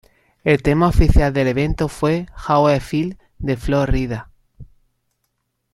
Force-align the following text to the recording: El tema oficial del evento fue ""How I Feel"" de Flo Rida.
El 0.43 0.63
tema 0.63 0.87
oficial 0.87 1.31
del 1.31 1.47
evento 1.47 1.87
fue 1.87 2.25
""How 2.47 2.71
I 2.73 2.79
Feel"" 2.79 3.19
de 3.37 3.55
Flo 3.55 3.85
Rida. 3.85 4.31